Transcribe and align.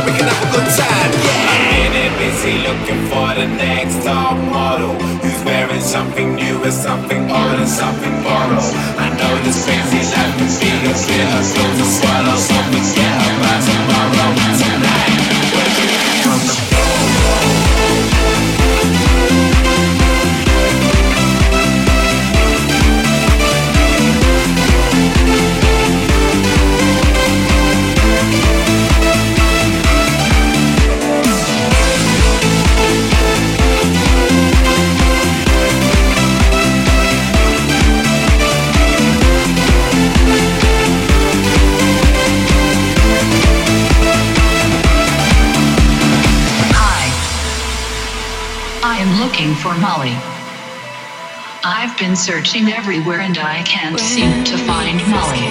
so 0.00 0.06
we 0.06 0.16
can 0.16 0.28
have 0.28 0.42
a 0.42 0.50
good 0.56 0.70
time. 0.80 1.12
Yeah. 1.12 1.52
I'm 1.52 1.84
in 1.84 1.92
it, 2.04 2.12
busy 2.18 2.54
looking 2.64 3.00
for 3.10 3.28
the 3.36 3.46
next 3.46 4.04
top 4.04 4.36
model 4.48 4.94
who's 5.20 5.40
wearing 5.44 5.80
something 5.80 6.34
new 6.36 6.58
with 6.60 6.74
something 6.74 7.22
old 7.30 7.58
and 7.60 7.68
something 7.68 8.14
borrowed. 8.24 8.72
I 8.96 9.08
know 9.18 9.32
this 9.44 9.66
fancy 9.66 10.00
life 10.14 10.34
can 10.38 10.50
be 10.60 10.70
a 10.88 10.96
bit 11.08 11.28
of 11.36 11.44
slow 11.44 11.68
to 11.80 11.86
swallow, 11.96 12.36
so 12.36 12.56
we 12.72 12.80
get 12.96 13.79
searching 52.20 52.68
everywhere 52.68 53.20
and 53.20 53.38
I 53.38 53.62
can't 53.62 53.98
seem 53.98 54.44
to 54.44 54.58
find 54.58 55.00
Molly. 55.08 55.49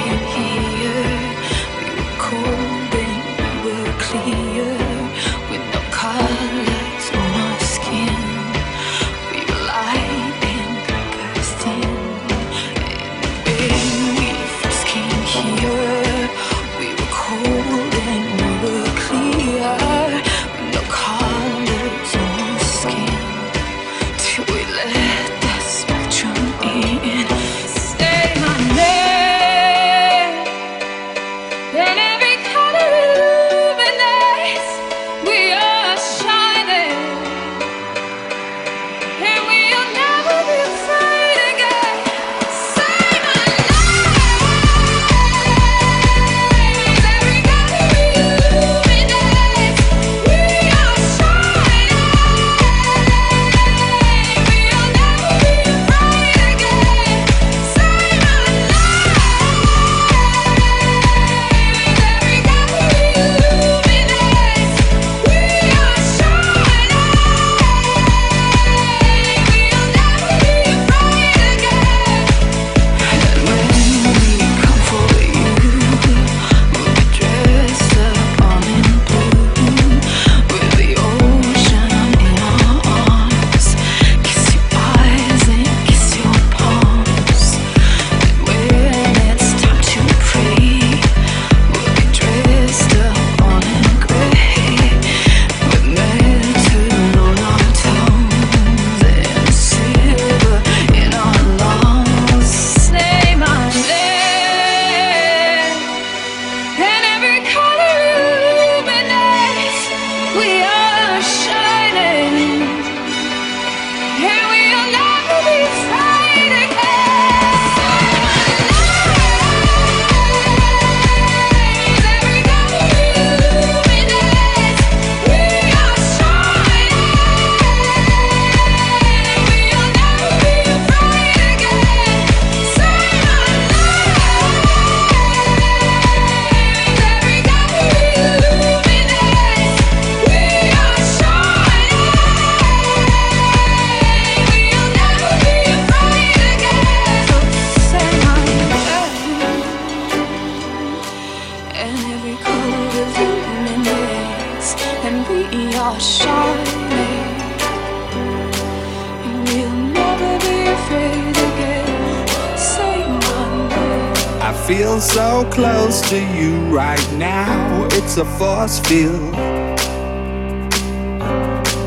A 168.20 168.26
force 168.38 168.80
field. 168.82 169.34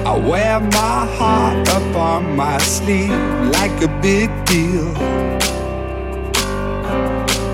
I 0.06 0.16
wear 0.16 0.60
my 0.60 1.06
heart 1.18 1.68
up 1.68 1.96
on 1.96 2.34
my 2.36 2.56
sleeve 2.58 3.10
like 3.56 3.82
a 3.82 3.88
big 4.00 4.30
deal. 4.46 4.88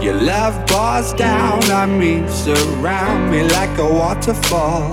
Your 0.01 0.15
love 0.15 0.55
pours 0.69 1.13
down 1.15 1.63
on 1.71 1.99
me, 1.99 2.27
surround 2.29 3.31
me 3.33 3.43
like 3.43 3.77
a 3.79 3.85
waterfall. 3.85 4.93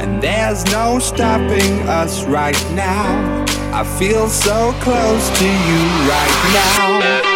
And 0.00 0.22
there's 0.22 0.64
no 0.66 1.00
stopping 1.00 1.88
us 1.88 2.24
right 2.24 2.60
now. 2.72 3.44
I 3.72 3.82
feel 3.98 4.28
so 4.28 4.72
close 4.80 5.38
to 5.38 5.44
you 5.44 5.80
right 6.08 6.36
now. 6.54 7.35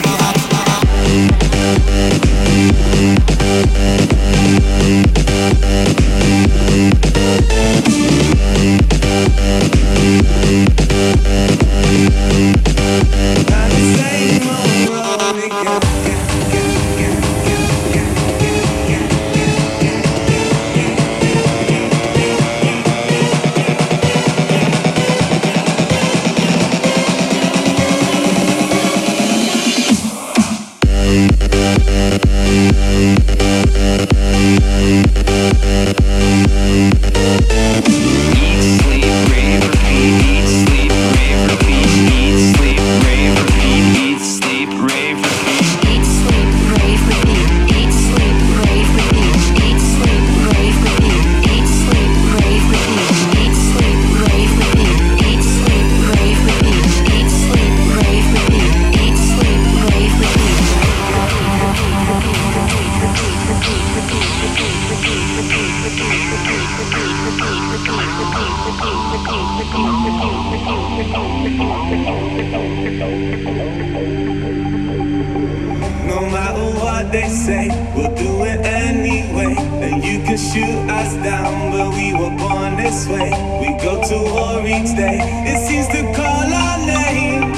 they 77.11 77.27
say, 77.27 77.67
we'll 77.95 78.15
do 78.15 78.45
it 78.45 78.65
anyway. 78.65 79.53
And 79.83 80.03
you 80.03 80.23
can 80.23 80.37
shoot 80.37 80.89
us 80.89 81.13
down, 81.23 81.71
but 81.71 81.93
we 81.93 82.13
were 82.13 82.35
born 82.37 82.77
this 82.77 83.07
way. 83.07 83.31
We 83.59 83.77
go 83.83 84.01
to 84.01 84.17
war 84.33 84.61
each 84.65 84.95
day. 84.95 85.19
It 85.45 85.59
seems 85.67 85.87
to 85.89 86.01
call 86.15 86.47
our 86.53 86.77
name 86.85 87.51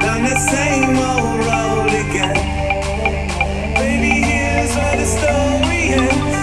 down 0.00 0.22
the 0.22 0.38
same 0.38 0.96
old 0.96 1.38
road 1.44 1.92
again. 2.04 2.36
Baby, 3.74 4.24
here's 4.24 4.74
where 4.74 4.96
the 4.96 5.06
story 5.06 5.82
ends. 6.00 6.33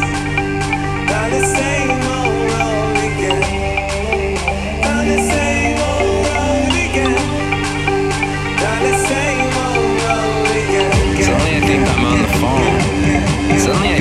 Yeah. 13.67 14.00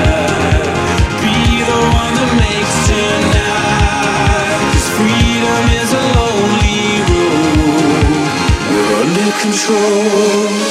control. 9.41 10.70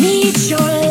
need 0.00 0.36
your 0.48 0.58
love. 0.58 0.90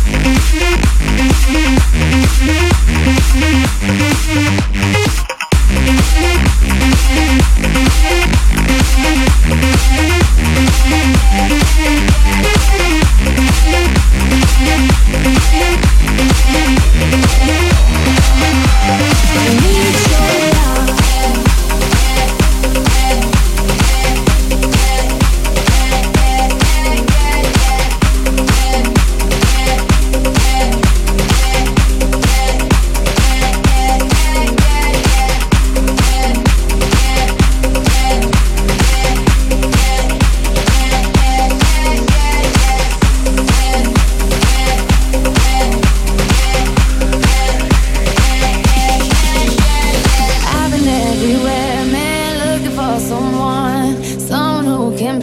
you. 0.07 0.10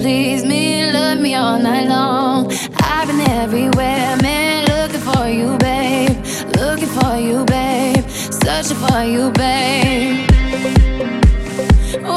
please 0.08 0.46
me, 0.46 0.90
love 0.90 1.20
me 1.20 1.36
all 1.36 1.60
night 1.60 1.86
long. 1.90 2.50
I've 2.80 3.10
been 3.10 3.20
everywhere, 3.20 4.16
man, 4.22 4.66
looking 4.74 5.02
for 5.02 5.28
you, 5.28 5.58
babe. 5.58 6.16
Looking 6.56 6.88
for 6.98 7.18
you, 7.18 7.44
babe. 7.44 8.10
Searching 8.10 8.78
for 8.78 9.04
you, 9.04 9.32
babe. 9.32 10.32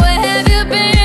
Where 0.01 0.21
have 0.25 0.49
you 0.49 0.65
been? 0.71 1.00